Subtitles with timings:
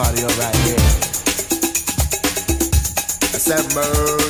[0.00, 0.80] cardio right here.
[3.34, 4.29] I said,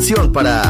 [0.00, 0.69] Canción para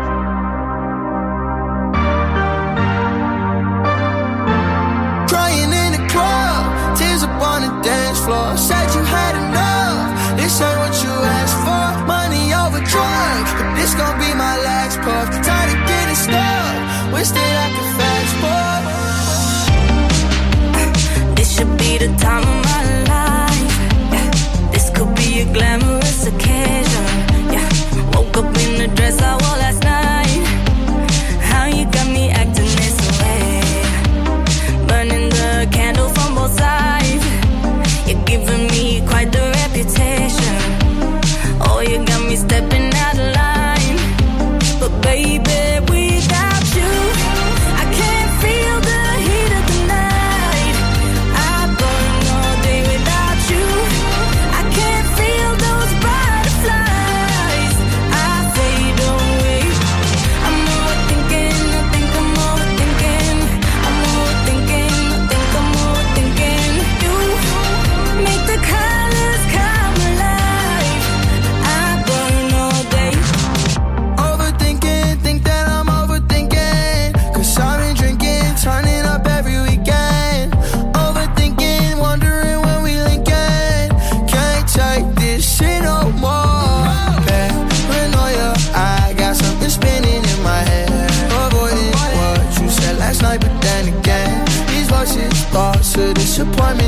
[13.91, 15.27] This gon' be my last puff.
[15.45, 17.11] Tired of getting stuck.
[17.11, 18.33] Wish that I could fast
[21.19, 21.35] forward.
[21.35, 23.75] This should be the time of my life.
[24.13, 24.31] Yeah.
[24.71, 27.05] This could be a glamorous occasion.
[27.51, 27.67] Yeah.
[28.13, 29.60] Woke up in the dress I wore.
[96.41, 96.80] disappointment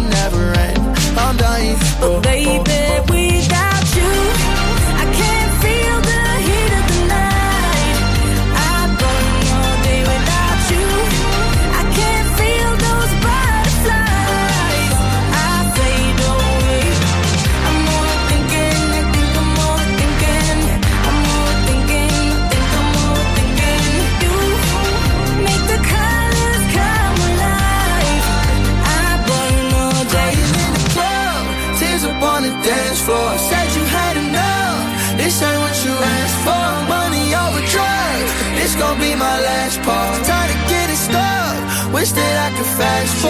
[43.22, 43.30] for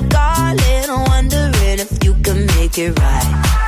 [0.00, 3.67] keep calling, wondering if you can make it right.